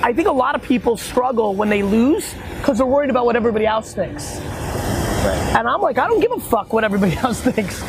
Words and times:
I 0.00 0.12
think 0.12 0.28
a 0.28 0.32
lot 0.32 0.54
of 0.54 0.62
people 0.62 0.96
struggle 0.96 1.56
when 1.56 1.68
they 1.68 1.82
lose 1.82 2.32
because 2.58 2.78
they're 2.78 2.86
worried 2.86 3.10
about 3.10 3.26
what 3.26 3.34
everybody 3.34 3.66
else 3.66 3.94
thinks. 3.94 4.36
Right. 4.36 5.54
And 5.56 5.66
I'm 5.66 5.80
like, 5.80 5.98
I 5.98 6.06
don't 6.06 6.20
give 6.20 6.30
a 6.30 6.38
fuck 6.38 6.72
what 6.72 6.84
everybody 6.84 7.16
else 7.16 7.40
thinks. 7.40 7.82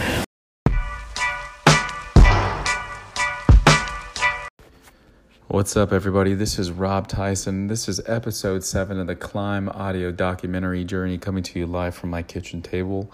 What's 5.49 5.77
up, 5.77 5.93
everybody? 5.93 6.33
This 6.33 6.57
is 6.57 6.71
Rob 6.71 7.07
Tyson. 7.07 7.67
This 7.67 7.87
is 7.87 8.01
episode 8.07 8.63
seven 8.63 8.99
of 8.99 9.05
the 9.05 9.15
Climb 9.15 9.69
audio 9.69 10.11
documentary 10.11 10.83
journey 10.85 11.19
coming 11.19 11.43
to 11.43 11.59
you 11.59 11.67
live 11.67 11.93
from 11.93 12.09
my 12.09 12.23
kitchen 12.23 12.63
table. 12.63 13.11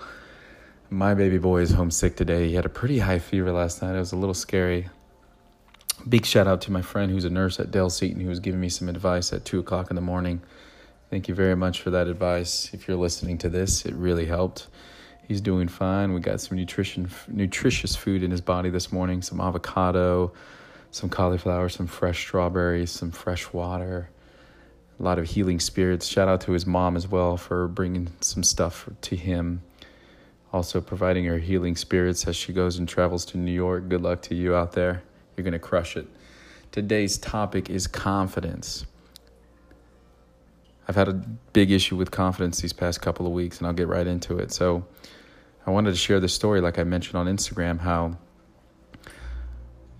My 0.90 1.14
baby 1.14 1.38
boy 1.38 1.62
is 1.62 1.72
homesick 1.72 2.16
today. 2.16 2.48
He 2.48 2.56
had 2.56 2.66
a 2.66 2.70
pretty 2.70 3.00
high 3.00 3.20
fever 3.20 3.52
last 3.52 3.82
night. 3.82 3.96
It 3.96 4.00
was 4.00 4.14
a 4.14 4.18
little 4.18 4.34
scary. 4.34 4.88
Big 6.08 6.26
shout 6.26 6.48
out 6.48 6.62
to 6.62 6.72
my 6.72 6.82
friend 6.82 7.12
who's 7.12 7.26
a 7.26 7.30
nurse 7.30 7.60
at 7.60 7.72
Dell 7.72 7.90
Seton 7.90 8.22
who 8.22 8.30
was 8.30 8.40
giving 8.40 8.62
me 8.62 8.70
some 8.70 8.90
advice 8.90 9.34
at 9.34 9.46
two 9.46 9.60
o'clock 9.60 9.90
in 9.90 9.96
the 9.96 10.02
morning. 10.02 10.42
Thank 11.10 11.28
you 11.28 11.36
very 11.36 11.56
much 11.56 11.82
for 11.82 11.90
that 11.92 12.08
advice. 12.08 12.70
If 12.74 12.88
you're 12.88 12.98
listening 12.98 13.38
to 13.40 13.50
this, 13.50 13.86
it 13.86 13.94
really 13.96 14.26
helped. 14.26 14.68
He's 15.28 15.42
doing 15.42 15.68
fine. 15.68 16.14
We 16.14 16.20
got 16.20 16.42
some 16.42 16.58
nutrition, 16.58 17.10
nutritious 17.28 17.96
food 17.96 18.22
in 18.22 18.32
his 18.32 18.42
body 18.42 18.70
this 18.70 18.92
morning 18.92 19.22
some 19.22 19.42
avocado 19.42 20.32
some 20.96 21.10
cauliflower, 21.10 21.68
some 21.68 21.88
fresh 21.88 22.20
strawberries, 22.20 22.90
some 22.90 23.12
fresh 23.12 23.52
water, 23.52 24.10
a 24.98 25.04
lot 25.04 25.20
of 25.20 25.26
healing 25.26 25.60
spirits. 25.60 26.08
Shout 26.08 26.30
out 26.30 26.40
to 26.42 26.54
his 26.54 26.66
mom 26.66 26.96
as 26.96 27.06
well 27.06 27.36
for 27.36 27.68
bringing 27.68 28.14
some 28.22 28.44
stuff 28.44 28.88
to 29.02 29.16
him. 29.18 29.62
Also, 30.54 30.80
providing 30.80 31.26
her 31.26 31.38
healing 31.38 31.76
spirits 31.76 32.26
as 32.28 32.38
she 32.38 32.54
goes 32.54 32.78
and 32.78 32.88
travels 32.88 33.26
to 33.26 33.38
New 33.38 33.52
York. 33.52 33.90
Good 33.90 34.02
luck 34.02 34.22
to 34.24 34.36
you 34.36 34.56
out 34.56 34.72
there. 34.72 35.04
You're 35.36 35.44
going 35.44 35.54
to 35.54 35.60
crush 35.60 35.98
it. 35.98 36.08
Today's 36.72 37.18
topic 37.18 37.70
is 37.70 37.88
confidence. 37.88 38.86
I've 40.88 40.96
had 40.96 41.08
a 41.08 41.14
big 41.54 41.72
issue 41.72 41.96
with 41.96 42.12
confidence 42.12 42.62
these 42.62 42.74
past 42.74 43.02
couple 43.02 43.26
of 43.26 43.32
weeks, 43.32 43.58
and 43.58 43.68
I'll 43.68 43.74
get 43.74 43.88
right 43.88 44.06
into 44.06 44.38
it. 44.38 44.52
So, 44.52 44.86
I 45.68 45.72
wanted 45.72 45.92
to 45.92 45.98
share 45.98 46.20
this 46.20 46.34
story, 46.34 46.62
like 46.62 46.78
I 46.78 46.84
mentioned 46.84 47.16
on 47.16 47.26
Instagram, 47.26 47.80
how 47.80 48.20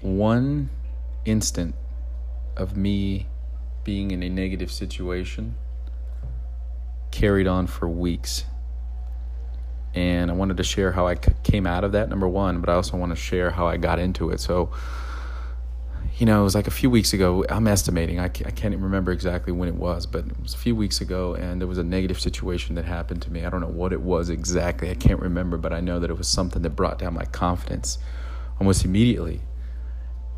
one 0.02 0.70
instant 1.26 1.74
of 2.56 2.78
me 2.78 3.26
being 3.84 4.12
in 4.12 4.22
a 4.22 4.30
negative 4.30 4.72
situation 4.72 5.56
carried 7.10 7.48
on 7.48 7.66
for 7.66 7.90
weeks. 7.90 8.46
And 9.96 10.30
I 10.30 10.36
wanted 10.36 10.58
to 10.58 10.64
share 10.64 10.92
how 10.92 11.08
I 11.08 11.16
came 11.16 11.66
out 11.66 11.84
of 11.84 11.94
that, 11.94 12.10
number 12.10 12.28
one, 12.28 12.60
but 12.60 12.70
I 12.70 12.74
also 12.74 12.96
want 12.98 13.12
to 13.12 13.16
share 13.16 13.50
how 13.50 13.66
I 13.66 13.78
got 13.78 13.98
into 13.98 14.30
it. 14.30 14.40
So, 14.40 14.72
you 16.18 16.26
know, 16.26 16.42
it 16.42 16.44
was 16.44 16.56
like 16.56 16.68
a 16.68 16.72
few 16.72 16.90
weeks 16.90 17.14
ago. 17.14 17.46
I'm 17.50 17.68
estimating, 17.68 18.20
I 18.20 18.30
can't, 18.30 18.48
I 18.48 18.52
can't 18.52 18.76
remember 18.78 19.12
exactly 19.12 19.52
when 19.52 19.68
it 19.68 19.76
was, 19.76 20.06
but 20.06 20.26
it 20.26 20.42
was 20.42 20.54
a 20.54 20.58
few 20.58 20.76
weeks 20.76 21.02
ago, 21.02 21.36
and 21.36 21.60
there 21.60 21.68
was 21.68 21.78
a 21.78 21.84
negative 21.84 22.20
situation 22.20 22.76
that 22.76 22.86
happened 22.86 23.22
to 23.24 23.32
me. 23.32 23.46
I 23.46 23.50
don't 23.50 23.62
know 23.62 23.68
what 23.68 23.92
it 23.92 24.02
was 24.02 24.30
exactly, 24.30 24.90
I 24.90 24.96
can't 24.96 25.20
remember, 25.20 25.58
but 25.58 25.74
I 25.74 25.82
know 25.82 26.00
that 26.00 26.10
it 26.10 26.18
was 26.18 26.28
something 26.28 26.62
that 26.62 26.72
brought 26.72 27.00
down 27.00 27.14
my 27.14 27.26
confidence 27.26 27.98
almost 28.60 28.86
immediately 28.86 29.42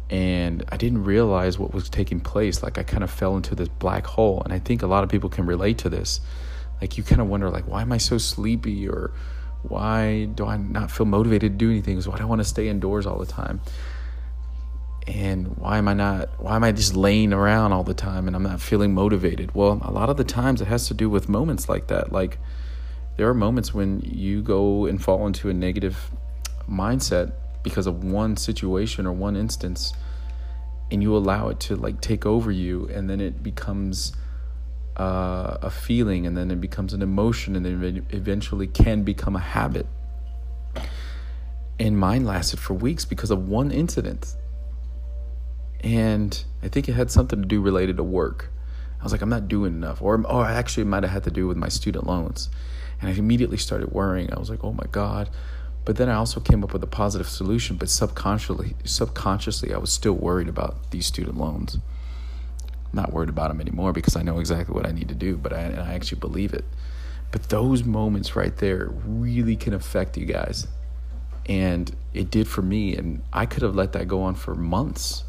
and 0.09 0.63
I 0.69 0.77
didn't 0.77 1.03
realize 1.03 1.59
what 1.59 1.73
was 1.73 1.89
taking 1.89 2.19
place. 2.19 2.63
Like 2.63 2.77
I 2.77 2.83
kind 2.83 3.03
of 3.03 3.11
fell 3.11 3.35
into 3.35 3.55
this 3.55 3.67
black 3.67 4.05
hole, 4.05 4.41
and 4.43 4.53
I 4.53 4.59
think 4.59 4.81
a 4.81 4.87
lot 4.87 5.03
of 5.03 5.09
people 5.09 5.29
can 5.29 5.45
relate 5.45 5.77
to 5.79 5.89
this. 5.89 6.21
Like 6.81 6.97
you 6.97 7.03
kind 7.03 7.19
of 7.19 7.27
wonder, 7.27 7.49
like, 7.49 7.67
why 7.67 7.81
am 7.81 7.91
I 7.91 7.97
so 7.97 8.17
sleepy, 8.17 8.87
or 8.87 9.11
why 9.63 10.25
do 10.25 10.45
I 10.45 10.57
not 10.57 10.91
feel 10.91 11.05
motivated 11.05 11.53
to 11.53 11.57
do 11.57 11.69
anything? 11.69 11.99
Why 12.01 12.17
do 12.17 12.23
I 12.23 12.25
want 12.25 12.39
to 12.39 12.45
stay 12.45 12.69
indoors 12.69 13.05
all 13.05 13.17
the 13.17 13.25
time? 13.25 13.59
And 15.07 15.57
why 15.57 15.77
am 15.77 15.87
I 15.87 15.93
not? 15.93 16.29
Why 16.41 16.55
am 16.57 16.63
I 16.65 16.73
just 16.73 16.95
laying 16.95 17.31
around 17.31 17.71
all 17.71 17.83
the 17.83 17.93
time 17.93 18.27
and 18.27 18.35
I'm 18.35 18.43
not 18.43 18.61
feeling 18.61 18.93
motivated? 18.93 19.55
Well, 19.55 19.79
a 19.81 19.91
lot 19.91 20.09
of 20.09 20.17
the 20.17 20.25
times 20.25 20.61
it 20.61 20.67
has 20.67 20.87
to 20.87 20.93
do 20.93 21.09
with 21.09 21.29
moments 21.29 21.69
like 21.69 21.87
that. 21.87 22.11
Like 22.11 22.39
there 23.15 23.27
are 23.29 23.33
moments 23.33 23.73
when 23.73 24.01
you 24.01 24.41
go 24.41 24.85
and 24.85 25.01
fall 25.01 25.25
into 25.25 25.49
a 25.49 25.53
negative 25.53 26.11
mindset 26.69 27.31
because 27.63 27.87
of 27.87 28.03
one 28.03 28.37
situation 28.37 29.05
or 29.05 29.11
one 29.11 29.35
instance 29.35 29.93
and 30.91 31.01
you 31.01 31.15
allow 31.15 31.49
it 31.49 31.59
to 31.59 31.75
like 31.75 31.99
take 32.01 32.25
over 32.25 32.51
you 32.51 32.87
and 32.93 33.09
then 33.09 33.19
it 33.19 33.41
becomes 33.41 34.13
uh, 34.97 35.57
a 35.61 35.69
feeling 35.69 36.25
and 36.25 36.37
then 36.37 36.51
it 36.51 36.61
becomes 36.61 36.93
an 36.93 37.01
emotion 37.01 37.55
and 37.55 37.65
then 37.65 38.05
eventually 38.11 38.67
can 38.67 39.03
become 39.03 39.35
a 39.35 39.39
habit 39.39 39.85
and 41.79 41.97
mine 41.97 42.25
lasted 42.25 42.59
for 42.59 42.73
weeks 42.73 43.05
because 43.05 43.31
of 43.31 43.47
one 43.47 43.71
incident 43.71 44.35
and 45.83 46.43
i 46.63 46.67
think 46.67 46.87
it 46.87 46.93
had 46.93 47.11
something 47.11 47.41
to 47.41 47.47
do 47.47 47.61
related 47.61 47.97
to 47.97 48.03
work 48.03 48.51
i 48.99 49.03
was 49.03 49.11
like 49.11 49.21
i'm 49.21 49.29
not 49.29 49.47
doing 49.47 49.73
enough 49.73 50.01
or, 50.01 50.15
or 50.25 50.45
I 50.45 50.53
actually 50.53 50.83
might 50.85 51.03
have 51.03 51.11
had 51.11 51.23
to 51.25 51.31
do 51.31 51.47
with 51.47 51.57
my 51.57 51.69
student 51.69 52.05
loans 52.07 52.49
and 52.99 53.09
i 53.09 53.13
immediately 53.13 53.57
started 53.57 53.91
worrying 53.91 54.31
i 54.33 54.39
was 54.39 54.49
like 54.49 54.63
oh 54.63 54.73
my 54.73 54.85
god 54.91 55.29
but 55.87 55.95
then 55.95 56.09
I 56.09 56.15
also 56.15 56.41
came 56.41 56.65
up 56.65 56.73
with 56.73 56.83
a 56.83 56.87
positive 56.87 57.29
solution, 57.29 57.77
but 57.77 57.87
subconsciously, 57.87 58.75
subconsciously, 58.83 59.73
I 59.73 59.77
was 59.77 59.89
still 59.89 60.11
worried 60.11 60.49
about 60.49 60.91
these 60.91 61.05
student 61.05 61.37
loans. 61.37 61.75
I'm 61.75 62.91
not 62.91 63.13
worried 63.13 63.29
about 63.29 63.47
them 63.47 63.61
anymore 63.61 63.93
because 63.93 64.17
I 64.17 64.21
know 64.21 64.39
exactly 64.39 64.75
what 64.75 64.85
I 64.85 64.91
need 64.91 65.07
to 65.07 65.15
do, 65.15 65.37
but 65.37 65.53
I, 65.53 65.59
and 65.59 65.79
I 65.79 65.93
actually 65.93 66.19
believe 66.19 66.53
it. 66.53 66.65
But 67.31 67.43
those 67.43 67.85
moments 67.85 68.35
right 68.35 68.53
there 68.57 68.89
really 69.05 69.55
can 69.55 69.73
affect 69.73 70.17
you 70.17 70.25
guys. 70.25 70.67
And 71.47 71.95
it 72.13 72.31
did 72.31 72.49
for 72.49 72.61
me. 72.61 72.93
And 72.97 73.21
I 73.31 73.45
could 73.45 73.63
have 73.63 73.73
let 73.73 73.93
that 73.93 74.09
go 74.09 74.23
on 74.23 74.35
for 74.35 74.55
months. 74.55 75.23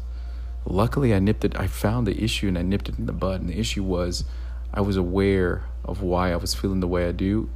Luckily, 0.65 1.13
I 1.13 1.19
nipped 1.19 1.45
it. 1.45 1.59
I 1.59 1.67
found 1.67 2.05
the 2.05 2.23
issue 2.23 2.47
and 2.47 2.57
I 2.57 2.61
nipped 2.61 2.89
it 2.89 2.99
in 2.99 3.05
the 3.05 3.13
bud. 3.13 3.41
And 3.41 3.49
the 3.49 3.59
issue 3.59 3.83
was 3.83 4.25
I 4.73 4.81
was 4.81 4.97
aware 4.97 5.63
of 5.83 6.01
why 6.01 6.31
I 6.31 6.35
was 6.35 6.53
feeling 6.53 6.79
the 6.79 6.87
way 6.87 7.07
I 7.07 7.11
do 7.11 7.49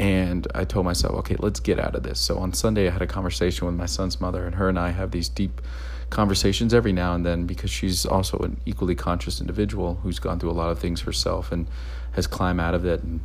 and 0.00 0.48
I 0.54 0.64
told 0.64 0.86
myself, 0.86 1.14
okay, 1.16 1.36
let's 1.38 1.60
get 1.60 1.78
out 1.78 1.94
of 1.94 2.02
this. 2.02 2.18
So 2.18 2.38
on 2.38 2.54
Sunday, 2.54 2.88
I 2.88 2.90
had 2.90 3.02
a 3.02 3.06
conversation 3.06 3.66
with 3.66 3.76
my 3.76 3.84
son's 3.84 4.18
mother, 4.18 4.46
and 4.46 4.54
her 4.54 4.66
and 4.66 4.78
I 4.78 4.90
have 4.92 5.10
these 5.10 5.28
deep 5.28 5.60
conversations 6.08 6.72
every 6.72 6.90
now 6.90 7.14
and 7.14 7.24
then 7.24 7.44
because 7.44 7.70
she's 7.70 8.06
also 8.06 8.38
an 8.38 8.58
equally 8.64 8.94
conscious 8.94 9.42
individual 9.42 9.96
who's 10.02 10.18
gone 10.18 10.40
through 10.40 10.50
a 10.50 10.52
lot 10.52 10.70
of 10.70 10.78
things 10.78 11.02
herself 11.02 11.52
and 11.52 11.68
has 12.12 12.26
climbed 12.26 12.60
out 12.60 12.74
of 12.74 12.86
it 12.86 13.02
in, 13.02 13.20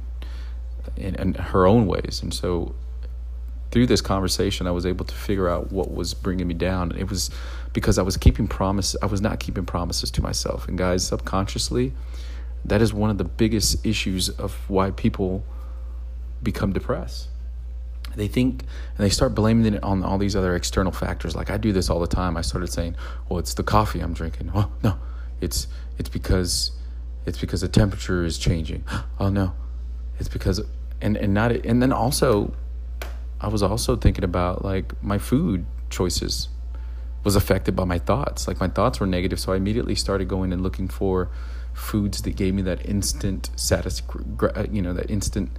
in, 0.98 1.16
in 1.16 1.34
her 1.36 1.66
own 1.66 1.88
ways. 1.88 2.20
And 2.22 2.34
so 2.34 2.76
through 3.76 3.88
this 3.88 4.00
conversation, 4.00 4.68
I 4.68 4.72
was 4.72 4.86
able 4.86 5.04
to 5.04 5.14
figure 5.14 5.50
out 5.50 5.70
what 5.70 5.94
was 5.94 6.14
bringing 6.14 6.48
me 6.48 6.54
down. 6.54 6.94
It 6.94 7.10
was 7.10 7.30
because 7.74 7.98
I 7.98 8.04
was 8.04 8.16
keeping 8.16 8.48
promise. 8.48 8.96
I 9.02 9.06
was 9.08 9.20
not 9.20 9.42
keeping 9.42 9.66
promises 9.66 10.10
to 10.12 10.22
myself. 10.22 10.70
And 10.70 10.78
guys, 10.78 11.06
subconsciously, 11.06 11.92
that 12.64 12.82
is 12.82 12.94
one 12.94 13.10
of 13.10 13.18
the 13.18 13.26
biggest 13.26 13.86
issues 13.86 14.30
of 14.30 14.54
why 14.70 14.92
people 14.92 15.44
become 16.42 16.72
depressed. 16.72 17.28
They 18.16 18.30
think 18.30 18.62
and 18.62 19.06
they 19.06 19.10
start 19.10 19.36
blaming 19.36 19.74
it 19.74 19.84
on 19.84 20.06
all 20.06 20.18
these 20.18 20.38
other 20.38 20.56
external 20.56 20.94
factors. 20.94 21.36
Like 21.36 21.50
I 21.50 21.58
do 21.58 21.74
this 21.74 21.90
all 21.90 22.00
the 22.00 22.08
time. 22.08 22.38
I 22.38 22.42
started 22.44 22.68
saying, 22.68 22.96
"Well, 23.28 23.40
it's 23.40 23.56
the 23.56 23.64
coffee 23.64 24.00
I'm 24.00 24.14
drinking." 24.14 24.52
Oh 24.56 24.72
no, 24.86 24.98
it's 25.42 25.68
it's 25.98 26.08
because 26.08 26.72
it's 27.26 27.42
because 27.42 27.60
the 27.60 27.68
temperature 27.68 28.24
is 28.24 28.38
changing. 28.38 28.86
Oh 29.20 29.28
no, 29.28 29.52
it's 30.18 30.30
because 30.30 30.62
and 31.02 31.18
and 31.18 31.34
not 31.34 31.52
and 31.52 31.82
then 31.82 31.92
also, 31.92 32.54
I 33.46 33.48
was 33.48 33.62
also 33.62 33.96
thinking 33.96 34.24
about 34.24 34.66
like 34.66 35.02
my 35.04 35.20
food 35.20 35.68
choices 35.92 36.50
was 37.24 37.36
affected 37.36 37.76
by 37.76 37.84
my 37.86 38.00
thoughts. 38.00 38.48
Like 38.48 38.60
my 38.60 38.68
thoughts 38.68 39.00
were 39.00 39.06
negative, 39.06 39.40
so 39.40 39.54
I 39.54 39.58
immediately 39.58 39.94
started 39.94 40.28
going 40.28 40.52
and 40.52 40.64
looking 40.64 40.88
for 40.88 41.30
foods 41.72 42.24
that 42.24 42.36
gave 42.36 42.56
me 42.56 42.64
that 42.64 42.84
instant 42.90 43.52
satis, 43.56 44.02
you 44.72 44.82
know, 44.82 44.94
that 44.94 45.12
instant 45.12 45.52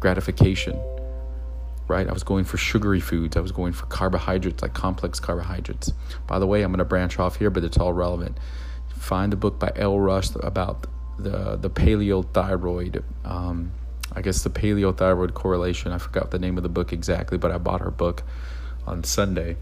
gratification, 0.00 0.78
right? 1.88 2.06
I 2.06 2.12
was 2.12 2.24
going 2.24 2.44
for 2.44 2.58
sugary 2.58 3.00
foods. 3.00 3.38
I 3.38 3.40
was 3.40 3.52
going 3.52 3.72
for 3.72 3.86
carbohydrates, 3.86 4.60
like 4.60 4.74
complex 4.74 5.18
carbohydrates. 5.18 5.94
By 6.26 6.38
the 6.38 6.46
way, 6.46 6.60
I'm 6.60 6.72
going 6.72 6.78
to 6.80 6.84
branch 6.84 7.18
off 7.18 7.36
here, 7.36 7.48
but 7.48 7.64
it's 7.64 7.78
all 7.78 7.94
relevant. 7.94 8.36
Find 8.98 9.32
the 9.32 9.36
book 9.36 9.58
by 9.58 9.72
Elle 9.76 9.98
Russ 9.98 10.36
about 10.42 10.86
the 11.18 11.56
the 11.56 11.70
paleothyroid. 11.70 13.02
Um, 13.24 13.72
I 14.12 14.22
guess 14.22 14.42
the 14.42 14.50
paleothyroid 14.50 15.34
correlation. 15.34 15.92
I 15.92 15.98
forgot 15.98 16.30
the 16.30 16.38
name 16.38 16.56
of 16.56 16.62
the 16.62 16.68
book 16.68 16.92
exactly, 16.92 17.38
but 17.38 17.50
I 17.50 17.58
bought 17.58 17.80
her 17.80 17.90
book 17.90 18.22
on 18.86 19.04
Sunday. 19.04 19.56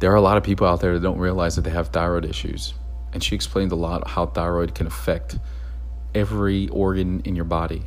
There 0.00 0.12
are 0.12 0.16
a 0.16 0.20
lot 0.20 0.36
of 0.36 0.42
people 0.42 0.66
out 0.66 0.80
there 0.80 0.94
that 0.94 1.00
don't 1.00 1.18
realize 1.18 1.56
that 1.56 1.62
they 1.62 1.70
have 1.70 1.88
thyroid 1.88 2.24
issues, 2.24 2.74
and 3.12 3.22
she 3.24 3.34
explained 3.34 3.72
a 3.72 3.76
lot 3.76 4.08
how 4.08 4.26
thyroid 4.26 4.74
can 4.74 4.86
affect 4.86 5.38
every 6.14 6.68
organ 6.68 7.20
in 7.24 7.34
your 7.34 7.44
body. 7.44 7.82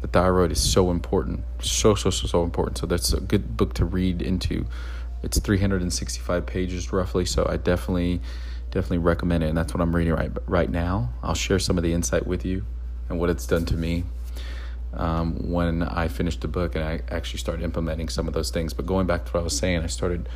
The 0.00 0.08
thyroid 0.08 0.52
is 0.52 0.60
so 0.60 0.90
important 0.90 1.44
so 1.60 1.94
so 1.94 2.10
so 2.10 2.26
so 2.26 2.44
important. 2.44 2.78
So 2.78 2.86
that's 2.86 3.12
a 3.12 3.20
good 3.20 3.56
book 3.56 3.74
to 3.74 3.84
read 3.84 4.22
into. 4.22 4.66
It's 5.22 5.38
365 5.40 6.46
pages 6.46 6.92
roughly 6.92 7.24
so 7.24 7.44
i 7.50 7.56
definitely 7.56 8.20
definitely 8.70 8.98
recommend 8.98 9.42
it 9.42 9.48
and 9.48 9.58
that's 9.58 9.74
what 9.74 9.80
i'm 9.80 9.94
reading 9.94 10.12
right 10.12 10.30
right 10.46 10.70
now. 10.70 11.10
I'll 11.22 11.34
share 11.34 11.58
some 11.58 11.76
of 11.76 11.82
the 11.82 11.92
insight 11.92 12.26
with 12.26 12.44
you 12.44 12.64
and 13.08 13.18
what 13.18 13.30
it's 13.30 13.46
done 13.46 13.64
to 13.64 13.76
me 13.76 14.04
um, 14.94 15.50
when 15.50 15.82
i 15.82 16.08
finished 16.08 16.40
the 16.40 16.48
book 16.48 16.74
and 16.74 16.84
i 16.84 17.00
actually 17.10 17.38
started 17.38 17.62
implementing 17.62 18.08
some 18.08 18.26
of 18.26 18.34
those 18.34 18.50
things 18.50 18.72
but 18.72 18.86
going 18.86 19.06
back 19.06 19.24
to 19.24 19.32
what 19.32 19.40
i 19.40 19.42
was 19.42 19.56
saying 19.56 19.80
i 19.82 19.86
started 19.86 20.28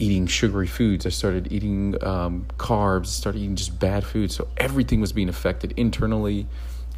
eating 0.00 0.26
sugary 0.26 0.66
foods. 0.66 1.06
I 1.06 1.10
started 1.10 1.52
eating 1.52 2.02
um, 2.02 2.46
carbs. 2.56 3.06
Started 3.06 3.40
eating 3.40 3.56
just 3.56 3.78
bad 3.78 4.04
food. 4.04 4.32
So 4.32 4.48
everything 4.56 5.00
was 5.00 5.12
being 5.12 5.28
affected 5.28 5.72
internally, 5.76 6.46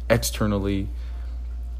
externally, 0.09 0.87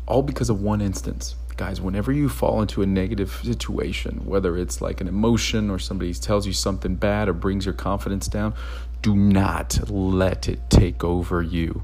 all 0.05 0.21
because 0.21 0.49
of 0.49 0.61
one 0.61 0.81
instance. 0.81 1.35
Guys, 1.55 1.79
whenever 1.79 2.11
you 2.11 2.29
fall 2.29 2.61
into 2.61 2.81
a 2.81 2.85
negative 2.85 3.31
situation, 3.43 4.25
whether 4.25 4.57
it's 4.57 4.81
like 4.81 5.01
an 5.01 5.07
emotion 5.07 5.69
or 5.69 5.79
somebody 5.79 6.13
tells 6.13 6.45
you 6.45 6.53
something 6.53 6.95
bad 6.95 7.29
or 7.29 7.33
brings 7.33 7.65
your 7.65 7.75
confidence 7.75 8.27
down, 8.27 8.53
do 9.01 9.15
not 9.15 9.89
let 9.89 10.49
it 10.49 10.59
take 10.69 11.03
over 11.03 11.41
you. 11.41 11.83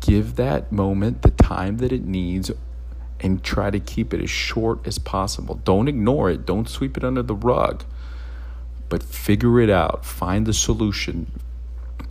Give 0.00 0.36
that 0.36 0.70
moment 0.72 1.22
the 1.22 1.30
time 1.30 1.78
that 1.78 1.92
it 1.92 2.04
needs 2.04 2.50
and 3.20 3.42
try 3.42 3.70
to 3.70 3.80
keep 3.80 4.14
it 4.14 4.22
as 4.22 4.30
short 4.30 4.86
as 4.86 4.98
possible. 4.98 5.60
Don't 5.64 5.88
ignore 5.88 6.30
it, 6.30 6.46
don't 6.46 6.68
sweep 6.68 6.96
it 6.96 7.04
under 7.04 7.22
the 7.22 7.34
rug, 7.34 7.84
but 8.88 9.02
figure 9.02 9.60
it 9.60 9.70
out. 9.70 10.04
Find 10.04 10.46
the 10.46 10.52
solution, 10.52 11.30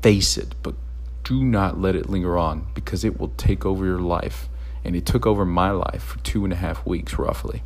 face 0.01 0.37
it, 0.37 0.53
but 0.63 0.75
do 1.23 1.43
not 1.43 1.79
let 1.79 1.95
it 1.95 2.09
linger 2.09 2.37
on 2.37 2.67
because 2.73 3.03
it 3.03 3.19
will 3.19 3.33
take 3.37 3.65
over 3.65 3.85
your 3.85 3.99
life. 3.99 4.47
And 4.83 4.95
it 4.95 5.05
took 5.05 5.25
over 5.25 5.45
my 5.45 5.71
life 5.71 6.03
for 6.03 6.19
two 6.19 6.45
and 6.45 6.53
a 6.53 6.55
half 6.55 6.85
weeks, 6.85 7.17
roughly 7.17 7.61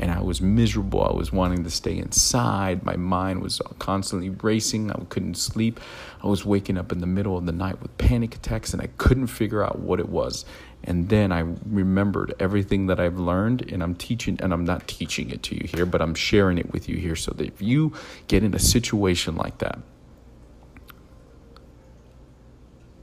and 0.00 0.10
I 0.10 0.22
was 0.22 0.40
miserable. 0.40 1.04
I 1.04 1.12
was 1.12 1.30
wanting 1.30 1.62
to 1.62 1.70
stay 1.70 1.98
inside. 1.98 2.86
My 2.86 2.96
mind 2.96 3.42
was 3.42 3.60
constantly 3.78 4.30
racing. 4.30 4.90
I 4.90 4.98
couldn't 5.10 5.36
sleep. 5.36 5.78
I 6.24 6.26
was 6.26 6.42
waking 6.42 6.78
up 6.78 6.90
in 6.90 7.00
the 7.00 7.06
middle 7.06 7.36
of 7.36 7.44
the 7.44 7.52
night 7.52 7.82
with 7.82 7.96
panic 7.98 8.34
attacks, 8.34 8.72
and 8.72 8.80
I 8.80 8.88
couldn't 8.96 9.26
figure 9.26 9.62
out 9.62 9.78
what 9.78 10.00
it 10.00 10.08
was. 10.08 10.46
And 10.82 11.10
then 11.10 11.32
I 11.32 11.40
remembered 11.66 12.34
everything 12.40 12.86
that 12.86 12.98
I've 12.98 13.18
learned, 13.18 13.70
and 13.70 13.82
I'm 13.82 13.94
teaching, 13.94 14.38
and 14.42 14.54
I'm 14.54 14.64
not 14.64 14.88
teaching 14.88 15.28
it 15.28 15.42
to 15.44 15.54
you 15.54 15.68
here, 15.68 15.84
but 15.84 16.00
I'm 16.00 16.14
sharing 16.14 16.56
it 16.56 16.72
with 16.72 16.88
you 16.88 16.96
here 16.96 17.14
so 17.14 17.32
that 17.32 17.46
if 17.46 17.60
you 17.60 17.92
get 18.26 18.42
in 18.42 18.54
a 18.54 18.58
situation 18.58 19.36
like 19.36 19.58
that, 19.58 19.80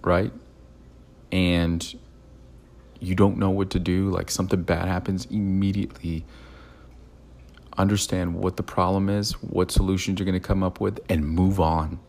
right, 0.04 0.34
and 1.32 1.96
you 3.00 3.14
don't 3.14 3.38
know 3.38 3.52
what 3.52 3.70
to 3.70 3.80
do, 3.80 4.10
like 4.10 4.32
something 4.32 4.64
bad 4.64 4.88
happens, 4.88 5.26
immediately 5.26 6.26
understand 7.78 8.36
what 8.36 8.58
the 8.58 8.64
problem 8.64 9.10
is, 9.10 9.34
what 9.42 9.72
solutions 9.72 10.20
you're 10.20 10.26
going 10.26 10.40
to 10.40 10.46
come 10.46 10.64
up 10.64 10.80
with, 10.80 11.00
and 11.10 11.28
move 11.28 11.60
on. 11.60 12.00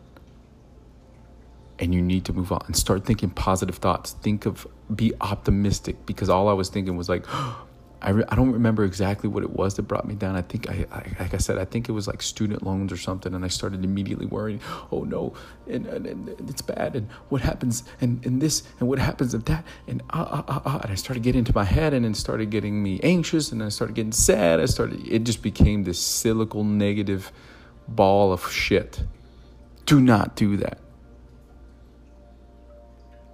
And 1.77 1.93
you 1.93 2.01
need 2.01 2.25
to 2.25 2.33
move 2.33 2.51
on 2.51 2.61
and 2.65 2.75
start 2.75 3.05
thinking 3.05 3.29
positive 3.29 3.77
thoughts. 3.77 4.11
Think 4.11 4.45
of, 4.45 4.67
be 4.93 5.13
optimistic 5.21 6.05
because 6.05 6.29
all 6.29 6.49
I 6.49 6.53
was 6.53 6.69
thinking 6.69 6.97
was 6.97 7.07
like, 7.07 7.25
oh, 7.29 7.65
I, 8.01 8.11
re- 8.11 8.23
I 8.29 8.35
don't 8.35 8.51
remember 8.51 8.85
exactly 8.85 9.29
what 9.29 9.43
it 9.43 9.51
was 9.51 9.75
that 9.75 9.83
brought 9.83 10.07
me 10.07 10.15
down. 10.15 10.35
I 10.35 10.41
think 10.41 10.69
I, 10.69 10.85
I, 10.91 11.15
like 11.19 11.33
I 11.33 11.37
said, 11.37 11.57
I 11.57 11.65
think 11.65 11.89
it 11.89 11.91
was 11.91 12.07
like 12.07 12.21
student 12.21 12.63
loans 12.63 12.91
or 12.91 12.97
something, 12.97 13.33
and 13.33 13.43
I 13.43 13.49
started 13.49 13.83
immediately 13.83 14.25
worrying. 14.25 14.61
Oh 14.91 15.03
no, 15.03 15.33
and, 15.67 15.85
and, 15.85 16.05
and 16.05 16.49
it's 16.49 16.61
bad, 16.61 16.95
and 16.95 17.09
what 17.29 17.41
happens, 17.41 17.83
and, 17.99 18.25
and 18.25 18.41
this, 18.41 18.63
and 18.79 18.87
what 18.87 18.99
happens 18.99 19.33
if 19.33 19.45
that, 19.45 19.65
and 19.87 20.01
ah 20.11 20.27
ah 20.31 20.43
ah 20.47 20.61
ah, 20.65 20.79
and 20.83 20.91
I 20.91 20.95
started 20.95 21.23
getting 21.23 21.39
into 21.39 21.53
my 21.53 21.65
head, 21.65 21.93
and 21.93 22.05
then 22.05 22.13
started 22.13 22.49
getting 22.49 22.81
me 22.81 22.99
anxious, 23.03 23.51
and 23.51 23.61
I 23.61 23.69
started 23.69 23.95
getting 23.95 24.13
sad. 24.13 24.59
I 24.59 24.65
started, 24.65 25.05
it 25.07 25.23
just 25.23 25.41
became 25.41 25.83
this 25.83 25.99
cyclical 25.99 26.63
negative 26.63 27.31
ball 27.87 28.31
of 28.31 28.49
shit. 28.51 29.03
Do 29.85 29.99
not 29.99 30.35
do 30.35 30.55
that 30.57 30.77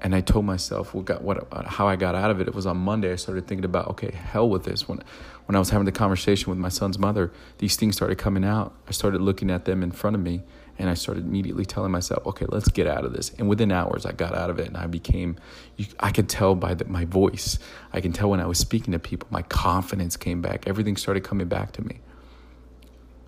and 0.06 0.13
I 0.13 0.22
told 0.22 0.46
myself 0.46 0.94
what 0.94 1.06
got 1.06 1.24
what 1.24 1.48
how 1.66 1.88
I 1.88 1.96
got 1.96 2.13
out 2.13 2.30
of 2.30 2.40
it. 2.40 2.48
It 2.48 2.54
was 2.54 2.68
on 2.68 2.78
Monday. 2.78 3.12
I 3.12 3.16
started 3.16 3.48
thinking 3.48 3.66
about 3.66 3.88
okay, 3.88 4.12
hell 4.12 4.48
with 4.48 4.63
this. 4.63 4.88
When 4.88 5.02
when 5.48 5.56
I 5.56 5.60
was 5.60 5.72
having 5.72 5.86
the 5.86 5.92
conversation 5.92 6.52
with 6.52 6.60
my 6.60 6.69
son's 6.69 7.00
mother, 7.00 7.31
these 7.57 7.75
things 7.75 7.96
started 7.96 8.19
coming 8.19 8.46
out. 8.46 8.75
I 8.88 8.92
started 8.92 9.19
looking 9.19 9.50
at 9.50 9.66
them 9.66 9.81
in 9.81 9.90
front 9.90 10.16
of 10.16 10.22
me, 10.22 10.44
and 10.78 10.92
I 10.92 10.94
started 10.94 11.25
immediately 11.25 11.66
telling 11.66 11.92
myself, 11.92 12.24
okay, 12.28 12.46
let's 12.48 12.69
get 12.69 12.86
out 12.86 13.04
of 13.04 13.13
this. 13.13 13.31
And 13.40 13.50
within 13.50 13.72
hours, 13.72 14.06
I 14.06 14.12
got 14.12 14.36
out 14.36 14.52
of 14.52 14.60
it, 14.60 14.68
and 14.68 14.78
I 14.78 14.86
became. 14.86 15.38
I 16.00 16.12
could 16.12 16.30
tell 16.30 16.54
by 16.54 16.75
the, 16.75 16.86
my 16.86 17.06
voice. 17.06 17.58
I 17.92 18.00
can 18.00 18.13
tell 18.13 18.30
when 18.30 18.40
I 18.40 18.46
was 18.46 18.60
speaking 18.60 18.92
to 18.92 19.00
people, 19.00 19.28
my 19.31 19.42
confidence 19.42 20.18
came 20.18 20.40
back. 20.40 20.68
Everything 20.68 20.98
started 20.98 21.24
coming 21.24 21.48
back 21.48 21.72
to 21.72 21.81
me 21.81 22.01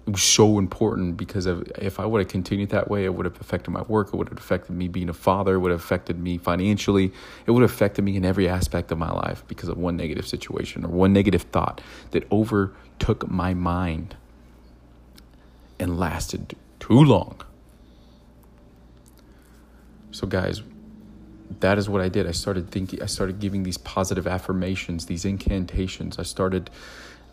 it 0.08 0.12
was 0.12 0.24
so 0.24 0.58
important 0.58 1.18
because 1.18 1.46
if 1.48 2.00
I 2.00 2.06
would 2.06 2.20
have 2.20 2.30
continued 2.30 2.70
that 2.70 2.90
way, 2.90 3.04
it 3.04 3.14
would 3.14 3.26
have 3.26 3.42
affected 3.42 3.72
my 3.72 3.82
work. 3.82 4.08
It 4.08 4.16
would 4.16 4.30
have 4.30 4.38
affected 4.38 4.72
me 4.72 4.88
being 4.88 5.10
a 5.10 5.14
father. 5.14 5.56
It 5.56 5.60
would 5.60 5.72
have 5.72 5.82
affected 5.82 6.18
me 6.18 6.38
financially. 6.38 7.12
It 7.46 7.52
would 7.52 7.62
have 7.62 7.72
affected 7.72 8.06
me 8.06 8.16
in 8.16 8.24
every 8.24 8.48
aspect 8.48 8.90
of 8.94 8.98
my 8.98 9.12
life 9.12 9.44
because 9.50 9.68
of 9.68 9.78
one 9.78 9.98
negative 9.98 10.26
situation 10.26 10.86
or 10.86 10.88
one 10.88 11.12
negative 11.12 11.42
thought 11.42 11.82
that 12.12 12.26
overtook 12.32 13.30
my 13.30 13.54
mind 13.54 14.16
and 15.78 16.00
lasted 16.00 16.56
too 16.80 17.04
long. 17.04 17.42
So, 20.12 20.26
guys, 20.26 20.62
that 21.60 21.78
is 21.78 21.90
what 21.90 22.00
I 22.00 22.08
did. 22.08 22.26
I 22.28 22.32
started 22.32 22.72
thinking, 22.72 23.02
I 23.04 23.08
started 23.08 23.40
giving 23.40 23.64
these 23.64 23.78
positive 23.78 24.26
affirmations, 24.26 25.08
these 25.08 25.26
incantations. 25.26 26.18
I 26.18 26.24
started 26.24 26.70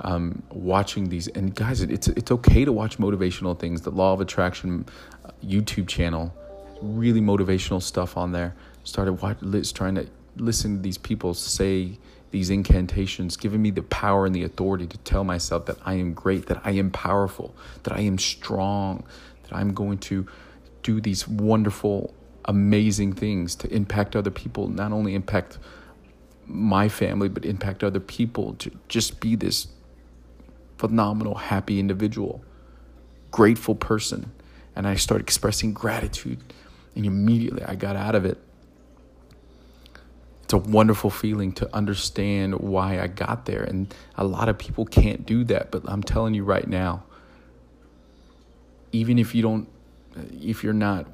um, 0.00 0.42
watching 0.50 1.08
these. 1.08 1.28
And 1.28 1.54
guys, 1.54 1.80
it's 1.82 2.08
it's 2.08 2.30
okay 2.30 2.64
to 2.64 2.72
watch 2.72 2.98
motivational 2.98 3.58
things. 3.58 3.82
The 3.82 3.90
Law 3.90 4.12
of 4.12 4.20
Attraction 4.20 4.86
uh, 5.24 5.30
YouTube 5.44 5.88
channel, 5.88 6.34
really 6.82 7.20
motivational 7.20 7.82
stuff 7.82 8.16
on 8.16 8.32
there. 8.32 8.54
Started 8.84 9.14
watch, 9.14 9.38
trying 9.72 9.94
to 9.94 10.06
listen 10.36 10.76
to 10.76 10.82
these 10.82 10.98
people 10.98 11.34
say 11.34 11.98
these 12.34 12.50
incantations, 12.50 13.36
giving 13.36 13.62
me 13.62 13.70
the 13.70 13.82
power 13.84 14.26
and 14.26 14.34
the 14.34 14.42
authority 14.42 14.88
to 14.88 14.98
tell 14.98 15.22
myself 15.22 15.66
that 15.66 15.78
I 15.84 15.94
am 15.94 16.12
great, 16.14 16.46
that 16.46 16.60
I 16.64 16.72
am 16.72 16.90
powerful, 16.90 17.54
that 17.84 17.92
I 17.92 18.00
am 18.00 18.18
strong, 18.18 19.04
that 19.44 19.54
I'm 19.54 19.72
going 19.72 19.98
to 19.98 20.26
do 20.82 21.00
these 21.00 21.28
wonderful, 21.28 22.12
amazing 22.46 23.12
things 23.12 23.54
to 23.54 23.72
impact 23.72 24.16
other 24.16 24.32
people, 24.32 24.66
not 24.66 24.90
only 24.90 25.14
impact 25.14 25.58
my 26.44 26.88
family, 26.88 27.28
but 27.28 27.44
impact 27.44 27.84
other 27.84 28.00
people, 28.00 28.54
to 28.54 28.72
just 28.88 29.20
be 29.20 29.36
this 29.36 29.68
phenomenal, 30.78 31.34
happy 31.34 31.78
individual, 31.78 32.44
grateful 33.30 33.74
person. 33.74 34.32
And 34.76 34.86
I 34.88 34.96
started 34.96 35.24
expressing 35.24 35.72
gratitude, 35.72 36.40
and 36.96 37.06
immediately 37.06 37.62
I 37.62 37.74
got 37.76 37.96
out 37.96 38.14
of 38.14 38.24
it. 38.24 38.38
It's 40.42 40.52
a 40.52 40.58
wonderful 40.58 41.10
feeling 41.10 41.52
to 41.52 41.74
understand 41.74 42.60
why 42.60 43.00
I 43.00 43.06
got 43.06 43.46
there. 43.46 43.62
And 43.62 43.94
a 44.16 44.24
lot 44.24 44.48
of 44.48 44.58
people 44.58 44.84
can't 44.84 45.24
do 45.24 45.44
that, 45.44 45.70
but 45.70 45.82
I'm 45.86 46.02
telling 46.02 46.34
you 46.34 46.44
right 46.44 46.66
now, 46.66 47.04
even 48.92 49.18
if 49.18 49.34
you 49.34 49.42
don't, 49.42 49.68
if 50.40 50.62
you're 50.62 50.72
not 50.72 51.06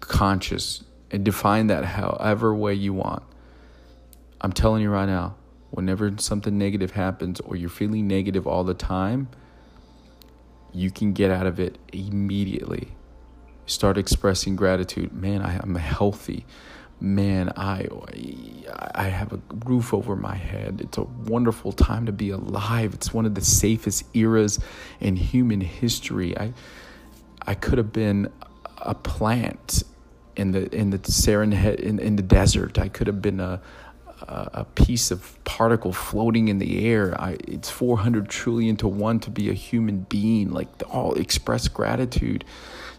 conscious 0.00 0.82
and 1.10 1.24
define 1.24 1.66
that 1.68 1.84
however 1.84 2.54
way 2.54 2.74
you 2.74 2.94
want, 2.94 3.22
I'm 4.40 4.52
telling 4.52 4.82
you 4.82 4.90
right 4.90 5.06
now, 5.06 5.34
whenever 5.70 6.12
something 6.18 6.58
negative 6.58 6.92
happens 6.92 7.40
or 7.40 7.56
you're 7.56 7.68
feeling 7.68 8.06
negative 8.06 8.46
all 8.46 8.64
the 8.64 8.74
time, 8.74 9.28
you 10.72 10.90
can 10.90 11.12
get 11.12 11.30
out 11.30 11.46
of 11.46 11.58
it 11.58 11.78
immediately. 11.92 12.88
Start 13.66 13.98
expressing 13.98 14.56
gratitude. 14.56 15.12
Man, 15.12 15.42
I 15.42 15.56
am 15.56 15.74
healthy. 15.76 16.44
Man, 17.00 17.52
I 17.56 17.86
I 18.94 19.04
have 19.04 19.32
a 19.32 19.40
roof 19.64 19.94
over 19.94 20.16
my 20.16 20.34
head. 20.34 20.80
It's 20.82 20.98
a 20.98 21.04
wonderful 21.04 21.72
time 21.72 22.06
to 22.06 22.12
be 22.12 22.30
alive. 22.30 22.92
It's 22.94 23.14
one 23.14 23.24
of 23.24 23.34
the 23.34 23.44
safest 23.44 24.04
eras 24.14 24.58
in 24.98 25.16
human 25.16 25.60
history. 25.60 26.36
I 26.36 26.52
I 27.46 27.54
could 27.54 27.78
have 27.78 27.92
been 27.92 28.30
a 28.78 28.94
plant 28.94 29.82
in 30.36 30.52
the 30.52 30.74
in 30.74 30.90
the 30.90 30.98
Serengeti 30.98 31.80
in, 31.80 31.98
in 31.98 32.16
the 32.16 32.22
desert. 32.22 32.78
I 32.78 32.88
could 32.88 33.06
have 33.06 33.22
been 33.22 33.40
a 33.40 33.62
a 34.28 34.64
piece 34.74 35.10
of 35.10 35.42
particle 35.44 35.92
floating 35.92 36.48
in 36.48 36.58
the 36.58 36.86
air. 36.86 37.18
I, 37.20 37.36
it's 37.46 37.70
400 37.70 38.28
trillion 38.28 38.76
to 38.76 38.88
one 38.88 39.20
to 39.20 39.30
be 39.30 39.48
a 39.50 39.54
human 39.54 40.00
being. 40.00 40.50
Like 40.50 40.68
all 40.90 41.14
express 41.14 41.68
gratitude. 41.68 42.44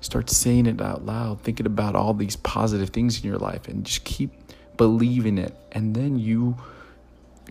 Start 0.01 0.29
saying 0.29 0.65
it 0.65 0.81
out 0.81 1.05
loud, 1.05 1.41
thinking 1.41 1.65
about 1.65 1.95
all 1.95 2.13
these 2.13 2.35
positive 2.35 2.89
things 2.89 3.21
in 3.21 3.29
your 3.29 3.37
life, 3.37 3.67
and 3.67 3.85
just 3.85 4.03
keep 4.03 4.31
believing 4.77 5.37
it. 5.37 5.55
And 5.71 5.95
then 5.95 6.17
you 6.17 6.57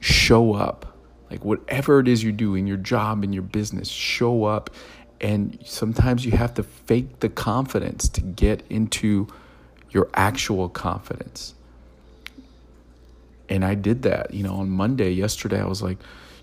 show 0.01 0.55
up. 0.55 0.97
Like 1.31 1.45
whatever 1.45 2.01
it 2.01 2.09
is 2.09 2.25
you 2.25 2.33
do 2.33 2.57
in 2.57 2.67
your 2.67 2.77
job, 2.77 3.23
in 3.23 3.33
your 3.33 3.45
business, 3.45 3.89
show 3.89 4.45
up. 4.45 4.71
And 5.21 5.59
sometimes 5.65 6.25
you 6.25 6.33
have 6.33 6.55
to 6.55 6.63
fake 6.63 7.21
the 7.21 7.29
confidence 7.29 8.09
to 8.11 8.21
get 8.21 8.65
into 8.69 9.29
your 9.91 10.09
actual 10.15 10.69
confidence 10.69 11.55
and 13.51 13.65
I 13.65 13.75
did 13.75 14.03
that. 14.03 14.33
You 14.33 14.45
know, 14.45 14.55
on 14.55 14.71
Monday, 14.71 15.11
yesterday, 15.11 15.61
I 15.61 15.67
was 15.67 15.83
like 15.83 15.99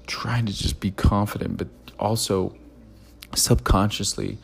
trying 0.05 0.45
to 0.45 0.53
just 0.53 0.79
be 0.79 0.91
confident, 0.91 1.57
but 1.57 1.69
also 1.97 2.55
subconsciously 3.33 4.37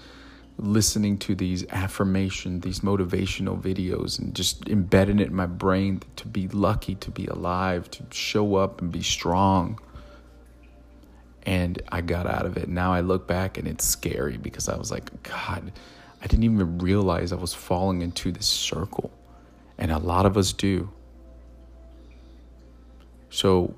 listening 0.57 1.17
to 1.17 1.35
these 1.35 1.65
affirmation, 1.69 2.61
these 2.61 2.79
motivational 2.79 3.59
videos, 3.59 4.17
and 4.19 4.35
just 4.35 4.67
embedding 4.69 5.19
it 5.19 5.27
in 5.27 5.35
my 5.35 5.45
brain 5.45 6.01
to 6.15 6.27
be 6.27 6.47
lucky, 6.47 6.95
to 6.95 7.11
be 7.11 7.25
alive, 7.25 7.91
to 7.91 8.03
show 8.11 8.55
up 8.55 8.81
and 8.81 8.91
be 8.91 9.01
strong. 9.01 9.79
And 11.45 11.81
I 11.91 12.01
got 12.01 12.27
out 12.27 12.45
of 12.45 12.55
it. 12.55 12.69
Now 12.69 12.93
I 12.93 13.01
look 13.01 13.27
back 13.27 13.57
and 13.57 13.67
it's 13.67 13.85
scary 13.85 14.37
because 14.37 14.69
I 14.69 14.77
was 14.77 14.91
like, 14.91 15.23
God, 15.23 15.73
I 16.21 16.27
didn't 16.27 16.43
even 16.43 16.77
realize 16.77 17.33
I 17.33 17.35
was 17.35 17.53
falling 17.53 18.01
into 18.01 18.31
this 18.31 18.45
circle. 18.45 19.11
And 19.77 19.91
a 19.91 19.97
lot 19.97 20.25
of 20.25 20.37
us 20.37 20.53
do. 20.53 20.89
So, 23.33 23.73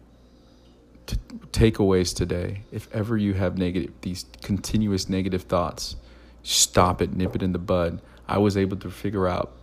t- 1.06 1.16
takeaways 1.54 2.14
today 2.14 2.64
if 2.74 2.94
ever 2.94 3.16
you 3.16 3.36
have 3.36 3.58
negative, 3.58 3.94
these 4.02 4.26
continuous 4.42 5.08
negative 5.08 5.44
thoughts, 5.44 5.96
stop 6.44 7.02
it, 7.02 7.16
nip 7.16 7.38
it 7.38 7.42
in 7.42 7.54
the 7.54 7.58
bud. 7.58 8.02
I 8.28 8.38
was 8.38 8.58
able 8.58 8.76
to 8.76 8.92
figure 8.92 9.30
out 9.30 9.54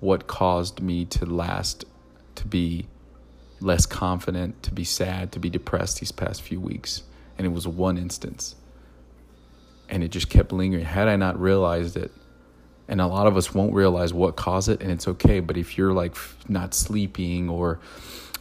what 0.00 0.26
caused 0.26 0.82
me 0.82 1.04
to 1.04 1.26
last, 1.26 1.84
to 2.34 2.46
be 2.48 2.88
less 3.60 3.86
confident, 3.86 4.64
to 4.64 4.72
be 4.72 4.82
sad, 4.82 5.30
to 5.30 5.38
be 5.38 5.48
depressed 5.48 6.00
these 6.00 6.10
past 6.10 6.42
few 6.42 6.58
weeks. 6.58 7.04
And 7.38 7.46
it 7.46 7.50
was 7.50 7.68
one 7.68 7.96
instance. 7.96 8.56
And 9.88 10.02
it 10.02 10.08
just 10.08 10.28
kept 10.28 10.50
lingering. 10.50 10.84
Had 10.84 11.06
I 11.06 11.14
not 11.14 11.38
realized 11.38 11.96
it, 11.96 12.10
and 12.88 13.00
a 13.00 13.06
lot 13.06 13.28
of 13.28 13.36
us 13.36 13.54
won't 13.54 13.74
realize 13.74 14.12
what 14.12 14.34
caused 14.34 14.68
it, 14.68 14.82
and 14.82 14.90
it's 14.90 15.06
okay. 15.06 15.38
But 15.38 15.56
if 15.56 15.78
you're 15.78 15.92
like 15.92 16.16
not 16.48 16.74
sleeping 16.74 17.48
or 17.48 17.78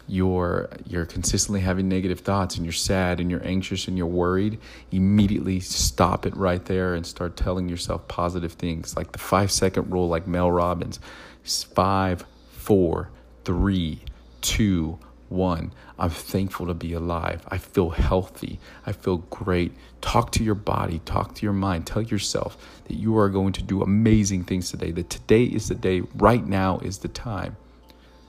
you're 0.07 0.69
you're 0.85 1.05
consistently 1.05 1.61
having 1.61 1.87
negative 1.87 2.19
thoughts 2.19 2.55
and 2.57 2.65
you're 2.65 2.73
sad 2.73 3.19
and 3.19 3.31
you're 3.31 3.45
anxious 3.45 3.87
and 3.87 3.97
you're 3.97 4.05
worried 4.07 4.59
immediately 4.91 5.59
stop 5.59 6.25
it 6.25 6.35
right 6.35 6.65
there 6.65 6.93
and 6.93 7.05
start 7.05 7.37
telling 7.37 7.69
yourself 7.69 8.07
positive 8.07 8.53
things. 8.53 8.97
Like 8.97 9.11
the 9.11 9.19
five 9.19 9.51
second 9.51 9.91
rule 9.91 10.07
like 10.07 10.27
mel 10.27 10.51
robbins 10.51 10.99
five 11.43 12.25
four 12.51 13.09
three 13.45 14.01
two 14.41 14.99
one. 15.29 15.71
I'm 15.97 16.09
thankful 16.09 16.67
to 16.67 16.73
be 16.73 16.93
alive. 16.93 17.43
I 17.47 17.57
feel 17.57 17.89
healthy. 17.91 18.59
I 18.85 18.91
feel 18.91 19.17
great. 19.17 19.73
Talk 20.01 20.31
to 20.33 20.43
your 20.43 20.55
body. 20.55 21.01
Talk 21.05 21.33
to 21.35 21.43
your 21.43 21.53
mind. 21.53 21.87
Tell 21.87 22.03
yourself 22.03 22.57
that 22.85 22.95
you 22.95 23.17
are 23.17 23.29
going 23.29 23.53
to 23.53 23.63
do 23.63 23.81
amazing 23.81 24.43
things 24.43 24.69
today 24.69 24.91
that 24.91 25.09
today 25.09 25.45
is 25.45 25.69
the 25.69 25.75
day. 25.75 26.01
Right 26.13 26.45
now 26.45 26.79
is 26.79 26.99
the 26.99 27.07
time. 27.07 27.55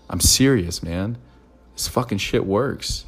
I'm 0.08 0.20
serious 0.20 0.82
man 0.82 1.18
this 1.74 1.88
fucking 1.88 2.18
shit 2.18 2.46
works. 2.46 3.04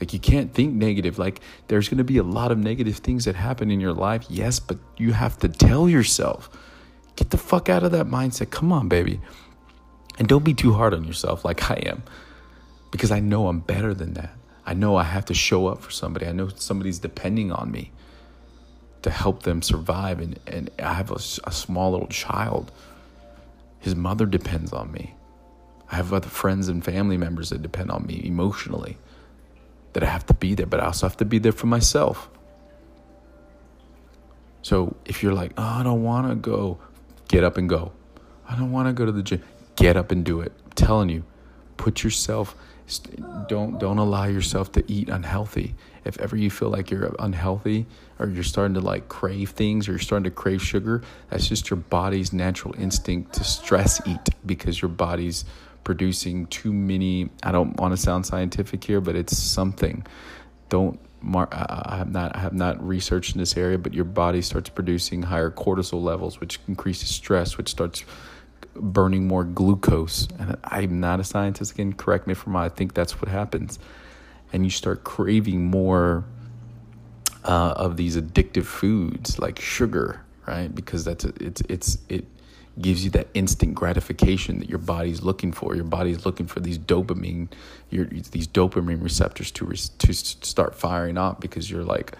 Like 0.00 0.12
you 0.12 0.18
can't 0.18 0.52
think 0.52 0.74
negative. 0.74 1.18
Like 1.18 1.40
there's 1.68 1.88
going 1.88 1.98
to 1.98 2.04
be 2.04 2.18
a 2.18 2.22
lot 2.22 2.52
of 2.52 2.58
negative 2.58 2.96
things 2.96 3.24
that 3.24 3.34
happen 3.34 3.70
in 3.70 3.80
your 3.80 3.94
life. 3.94 4.26
Yes, 4.28 4.60
but 4.60 4.78
you 4.96 5.12
have 5.12 5.38
to 5.38 5.48
tell 5.48 5.88
yourself, 5.88 6.50
get 7.16 7.30
the 7.30 7.38
fuck 7.38 7.68
out 7.68 7.82
of 7.82 7.92
that 7.92 8.06
mindset. 8.06 8.50
Come 8.50 8.72
on, 8.72 8.88
baby. 8.88 9.20
And 10.18 10.28
don't 10.28 10.44
be 10.44 10.54
too 10.54 10.72
hard 10.72 10.94
on 10.94 11.04
yourself 11.04 11.44
like 11.44 11.70
I 11.70 11.76
am. 11.86 12.02
Because 12.90 13.10
I 13.10 13.20
know 13.20 13.48
I'm 13.48 13.60
better 13.60 13.94
than 13.94 14.14
that. 14.14 14.34
I 14.64 14.74
know 14.74 14.96
I 14.96 15.04
have 15.04 15.26
to 15.26 15.34
show 15.34 15.66
up 15.66 15.82
for 15.82 15.90
somebody. 15.90 16.26
I 16.26 16.32
know 16.32 16.48
somebody's 16.48 16.98
depending 16.98 17.52
on 17.52 17.70
me 17.70 17.92
to 19.02 19.10
help 19.10 19.42
them 19.42 19.62
survive. 19.62 20.20
And, 20.20 20.38
and 20.46 20.70
I 20.78 20.94
have 20.94 21.10
a, 21.10 21.20
a 21.44 21.52
small 21.52 21.92
little 21.92 22.08
child. 22.08 22.72
His 23.80 23.94
mother 23.94 24.26
depends 24.26 24.72
on 24.72 24.90
me. 24.92 25.15
I 25.90 25.96
have 25.96 26.12
other 26.12 26.28
friends 26.28 26.68
and 26.68 26.84
family 26.84 27.16
members 27.16 27.50
that 27.50 27.62
depend 27.62 27.90
on 27.90 28.06
me 28.06 28.20
emotionally, 28.24 28.98
that 29.92 30.02
I 30.02 30.06
have 30.06 30.26
to 30.26 30.34
be 30.34 30.54
there, 30.54 30.66
but 30.66 30.80
I 30.80 30.86
also 30.86 31.06
have 31.06 31.16
to 31.18 31.24
be 31.24 31.38
there 31.38 31.52
for 31.52 31.66
myself. 31.66 32.28
So 34.62 34.96
if 35.04 35.22
you're 35.22 35.34
like, 35.34 35.52
oh, 35.56 35.62
I 35.62 35.82
don't 35.82 36.02
want 36.02 36.28
to 36.28 36.34
go, 36.34 36.78
get 37.28 37.44
up 37.44 37.56
and 37.56 37.68
go. 37.68 37.92
I 38.48 38.56
don't 38.56 38.72
want 38.72 38.88
to 38.88 38.92
go 38.92 39.04
to 39.04 39.12
the 39.12 39.22
gym. 39.22 39.42
Get 39.76 39.96
up 39.96 40.10
and 40.10 40.24
do 40.24 40.40
it. 40.40 40.52
I'm 40.64 40.72
telling 40.72 41.08
you, 41.08 41.24
put 41.76 42.02
yourself 42.02 42.56
don't 43.48 43.78
don't 43.78 43.98
allow 43.98 44.26
yourself 44.26 44.72
to 44.72 44.84
eat 44.90 45.08
unhealthy. 45.08 45.74
If 46.04 46.20
ever 46.20 46.36
you 46.36 46.50
feel 46.50 46.70
like 46.70 46.90
you're 46.90 47.14
unhealthy 47.18 47.86
or 48.18 48.28
you're 48.28 48.44
starting 48.44 48.74
to 48.74 48.80
like 48.80 49.08
crave 49.08 49.50
things 49.50 49.88
or 49.88 49.92
you're 49.92 49.98
starting 49.98 50.24
to 50.24 50.30
crave 50.30 50.62
sugar, 50.62 51.02
that's 51.28 51.48
just 51.48 51.68
your 51.68 51.78
body's 51.78 52.32
natural 52.32 52.74
instinct 52.78 53.32
to 53.34 53.44
stress 53.44 54.00
eat 54.06 54.28
because 54.44 54.80
your 54.80 54.88
body's 54.88 55.44
producing 55.86 56.46
too 56.48 56.72
many. 56.72 57.30
I 57.44 57.52
don't 57.52 57.76
want 57.76 57.92
to 57.92 57.96
sound 57.96 58.26
scientific 58.26 58.82
here, 58.82 59.00
but 59.00 59.14
it's 59.14 59.38
something. 59.38 60.04
Don't 60.68 60.98
mar- 61.22 61.48
I 61.52 61.96
have 61.96 62.10
not 62.10 62.34
I 62.34 62.40
have 62.40 62.52
not 62.52 62.84
researched 62.84 63.36
in 63.36 63.38
this 63.38 63.56
area, 63.56 63.78
but 63.78 63.94
your 63.94 64.04
body 64.04 64.42
starts 64.42 64.68
producing 64.68 65.22
higher 65.22 65.48
cortisol 65.48 66.02
levels, 66.02 66.40
which 66.40 66.58
increases 66.66 67.08
stress, 67.10 67.56
which 67.56 67.68
starts 67.68 68.04
burning 68.74 69.28
more 69.28 69.44
glucose. 69.44 70.26
And 70.40 70.56
I'm 70.64 70.98
not 70.98 71.20
a 71.20 71.24
scientist 71.24 71.70
again. 71.70 71.92
Correct 71.92 72.26
me 72.26 72.32
if 72.32 72.44
I'm 72.48 72.54
wrong. 72.54 72.64
I 72.64 72.68
think 72.68 72.92
that's 72.92 73.22
what 73.22 73.28
happens, 73.28 73.78
and 74.52 74.64
you 74.64 74.70
start 74.70 75.04
craving 75.04 75.66
more 75.66 76.24
uh, 77.44 77.74
of 77.76 77.96
these 77.96 78.16
addictive 78.16 78.64
foods 78.64 79.38
like 79.38 79.60
sugar, 79.60 80.20
right? 80.48 80.74
Because 80.74 81.04
that's 81.04 81.24
a, 81.24 81.32
it's 81.38 81.62
it's 81.68 81.98
it 82.08 82.24
gives 82.80 83.04
you 83.04 83.10
that 83.10 83.28
instant 83.34 83.74
gratification 83.74 84.58
that 84.58 84.68
your 84.68 84.78
body's 84.78 85.22
looking 85.22 85.52
for. 85.52 85.74
Your 85.74 85.84
body's 85.84 86.26
looking 86.26 86.46
for 86.46 86.60
these 86.60 86.78
dopamine, 86.78 87.48
your 87.90 88.06
these 88.06 88.46
dopamine 88.46 89.02
receptors 89.02 89.50
to 89.52 89.66
to 89.66 90.14
start 90.14 90.74
firing 90.74 91.16
up 91.16 91.40
because 91.40 91.70
you're 91.70 91.84
like 91.84 92.16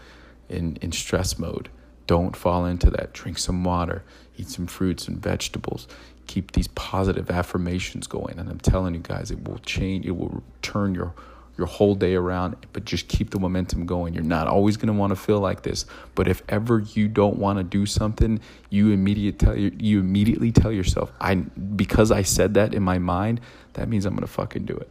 in 0.49 0.77
in 0.77 0.93
stress 0.93 1.39
mode. 1.39 1.69
Don't 2.07 2.37
fall 2.37 2.65
into 2.65 2.89
that. 2.91 3.13
Drink 3.13 3.37
some 3.37 3.65
water, 3.65 4.05
eat 4.37 4.49
some 4.49 4.67
fruits 4.67 5.09
and 5.09 5.19
vegetables. 5.19 5.89
Keep 6.27 6.53
these 6.53 6.69
positive 6.69 7.31
affirmations 7.31 8.07
going, 8.07 8.39
and 8.39 8.49
I'm 8.49 8.59
telling 8.59 8.95
you 8.95 9.01
guys, 9.01 9.31
it 9.31 9.47
will 9.47 9.59
change. 9.59 10.07
It 10.07 10.17
will 10.17 10.43
turn 10.63 10.95
your 10.95 11.15
your 11.57 11.67
whole 11.67 11.95
day 11.95 12.15
around, 12.15 12.57
but 12.73 12.85
just 12.85 13.09
keep 13.09 13.31
the 13.31 13.39
momentum 13.39 13.87
going. 13.87 14.13
You're 14.13 14.23
not 14.23 14.47
always 14.47 14.77
going 14.77 14.89
to 14.89 14.93
want 14.93 15.11
to 15.11 15.17
feel 15.17 15.41
like 15.41 15.63
this, 15.63 15.87
but 16.15 16.29
if 16.29 16.43
ever 16.49 16.81
you 16.81 17.09
don't 17.09 17.39
want 17.39 17.59
to 17.59 17.65
do 17.65 17.87
something, 17.87 18.41
you 18.69 18.91
immediate 18.91 19.39
tell 19.39 19.57
you 19.57 20.01
immediately 20.01 20.53
tell 20.53 20.73
yourself, 20.73 21.13
I 21.21 21.35
because 21.35 22.11
I 22.11 22.23
said 22.23 22.55
that 22.55 22.75
in 22.75 22.83
my 22.83 22.99
mind, 22.99 23.41
that 23.75 23.89
means 23.89 24.05
I'm 24.05 24.15
going 24.15 24.27
to 24.27 24.33
fucking 24.33 24.65
do 24.65 24.77
it. 24.77 24.91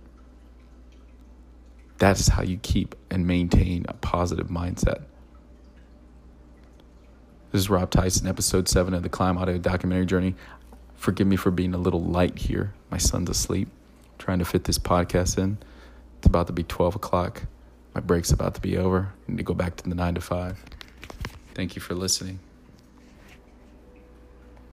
That's 1.98 2.30
how 2.30 2.44
you 2.44 2.58
keep 2.58 2.96
and 3.10 3.26
maintain 3.26 3.86
a 3.88 3.94
positive 3.94 4.48
mindset. 4.48 5.04
This 7.52 7.62
is 7.62 7.70
Rob 7.70 7.90
Tyson, 7.90 8.28
episode 8.28 8.68
7 8.68 8.94
of 8.94 9.02
the 9.02 9.08
Climb 9.08 9.38
Audio 9.38 9.58
documentary 9.58 10.06
journey. 10.06 10.36
Forgive 10.96 11.26
me 11.26 11.38
for 11.38 11.52
being 11.52 11.74
a 11.74 11.78
little 11.78 12.02
light 12.04 12.38
here. 12.38 12.74
My 12.90 12.98
son's 12.98 13.30
asleep, 13.30 13.70
trying 14.18 14.40
to 14.40 14.46
fit 14.46 14.66
this 14.66 14.78
podcast 14.78 15.38
in. 15.38 15.58
It's 16.26 16.30
about 16.32 16.48
to 16.48 16.54
be 16.54 16.64
12 16.64 16.96
o'clock. 16.96 17.44
My 17.94 18.02
break's 18.02 18.32
about 18.32 18.56
to 18.56 18.62
be 18.62 18.78
over. 18.78 19.14
I 19.28 19.32
need 19.32 19.38
to 19.38 19.44
go 19.44 19.54
back 19.54 19.76
to 19.76 19.88
the 19.88 19.94
9 19.94 20.16
to 20.16 20.22
5. 20.22 20.66
Thank 21.54 21.76
you 21.76 21.84
for 21.84 21.94
listening. 21.94 22.40